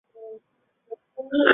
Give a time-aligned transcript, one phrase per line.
[0.03, 1.43] 蓝袍巫师。